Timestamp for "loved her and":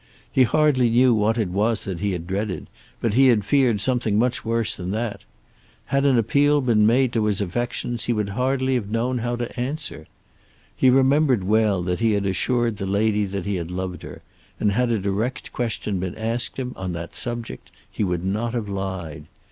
13.61-14.71